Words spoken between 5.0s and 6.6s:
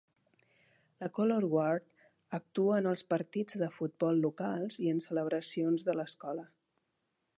celebracions de l'escola.